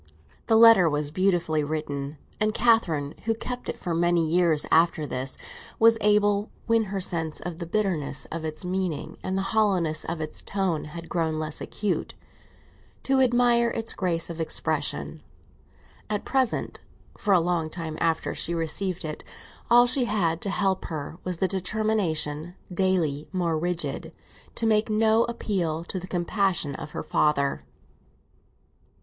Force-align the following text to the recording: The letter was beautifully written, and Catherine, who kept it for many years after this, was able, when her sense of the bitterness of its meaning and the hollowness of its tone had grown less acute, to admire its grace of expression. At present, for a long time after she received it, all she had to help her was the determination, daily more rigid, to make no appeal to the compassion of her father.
The 0.47 0.57
letter 0.57 0.89
was 0.89 1.11
beautifully 1.11 1.63
written, 1.63 2.17
and 2.39 2.55
Catherine, 2.55 3.13
who 3.25 3.35
kept 3.35 3.69
it 3.69 3.77
for 3.77 3.93
many 3.93 4.27
years 4.27 4.65
after 4.71 5.05
this, 5.05 5.37
was 5.77 5.99
able, 6.01 6.49
when 6.65 6.85
her 6.85 6.99
sense 6.99 7.39
of 7.39 7.59
the 7.59 7.67
bitterness 7.67 8.25
of 8.31 8.43
its 8.43 8.65
meaning 8.65 9.19
and 9.21 9.37
the 9.37 9.43
hollowness 9.53 10.03
of 10.03 10.19
its 10.19 10.41
tone 10.41 10.85
had 10.85 11.07
grown 11.07 11.37
less 11.37 11.61
acute, 11.61 12.15
to 13.03 13.21
admire 13.21 13.69
its 13.69 13.93
grace 13.93 14.27
of 14.27 14.39
expression. 14.41 15.21
At 16.09 16.25
present, 16.25 16.79
for 17.15 17.31
a 17.35 17.39
long 17.39 17.69
time 17.69 17.95
after 18.01 18.33
she 18.33 18.55
received 18.55 19.05
it, 19.05 19.23
all 19.69 19.85
she 19.85 20.05
had 20.05 20.41
to 20.41 20.49
help 20.49 20.85
her 20.85 21.19
was 21.23 21.37
the 21.37 21.47
determination, 21.47 22.55
daily 22.73 23.27
more 23.31 23.55
rigid, 23.55 24.13
to 24.55 24.65
make 24.65 24.89
no 24.89 25.25
appeal 25.25 25.83
to 25.83 25.99
the 25.99 26.07
compassion 26.07 26.73
of 26.73 26.93
her 26.93 27.03
father. 27.03 27.65